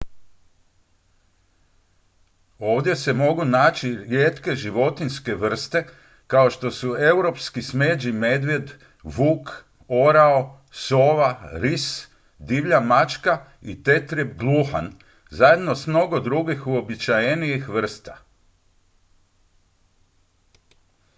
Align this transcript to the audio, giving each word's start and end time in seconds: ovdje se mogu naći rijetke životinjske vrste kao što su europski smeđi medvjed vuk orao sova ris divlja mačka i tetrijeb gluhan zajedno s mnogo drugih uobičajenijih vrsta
ovdje 2.59 2.95
se 2.95 3.13
mogu 3.13 3.45
naći 3.45 3.95
rijetke 4.09 4.55
životinjske 4.55 5.35
vrste 5.35 5.85
kao 6.27 6.49
što 6.49 6.71
su 6.71 6.95
europski 6.99 7.61
smeđi 7.61 8.11
medvjed 8.11 8.71
vuk 9.03 9.49
orao 9.87 10.61
sova 10.71 11.49
ris 11.53 12.07
divlja 12.39 12.79
mačka 12.79 13.45
i 13.61 13.83
tetrijeb 13.83 14.37
gluhan 14.37 14.93
zajedno 15.29 15.75
s 15.75 15.87
mnogo 15.87 16.19
drugih 16.19 16.67
uobičajenijih 16.67 17.69
vrsta 17.69 18.17